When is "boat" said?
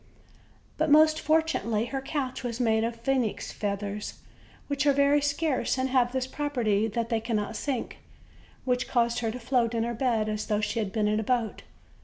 11.23-11.61